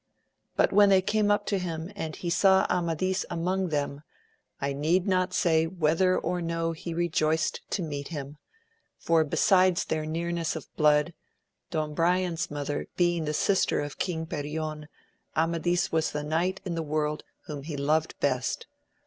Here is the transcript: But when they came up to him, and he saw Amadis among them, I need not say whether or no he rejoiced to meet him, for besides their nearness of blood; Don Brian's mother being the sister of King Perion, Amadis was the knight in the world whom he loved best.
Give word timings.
But 0.55 0.73
when 0.73 0.89
they 0.89 1.03
came 1.03 1.29
up 1.29 1.45
to 1.45 1.59
him, 1.59 1.91
and 1.95 2.15
he 2.15 2.31
saw 2.31 2.65
Amadis 2.71 3.23
among 3.29 3.67
them, 3.69 4.01
I 4.59 4.73
need 4.73 5.05
not 5.07 5.31
say 5.31 5.67
whether 5.67 6.17
or 6.17 6.41
no 6.41 6.71
he 6.71 6.91
rejoiced 6.91 7.61
to 7.69 7.83
meet 7.83 8.07
him, 8.07 8.39
for 8.97 9.23
besides 9.23 9.85
their 9.85 10.07
nearness 10.07 10.55
of 10.55 10.75
blood; 10.75 11.13
Don 11.69 11.93
Brian's 11.93 12.49
mother 12.49 12.87
being 12.97 13.25
the 13.25 13.33
sister 13.35 13.79
of 13.81 13.99
King 13.99 14.25
Perion, 14.25 14.87
Amadis 15.37 15.91
was 15.91 16.11
the 16.13 16.23
knight 16.23 16.61
in 16.65 16.73
the 16.73 16.81
world 16.81 17.23
whom 17.45 17.61
he 17.61 17.77
loved 17.77 18.19
best. 18.19 18.65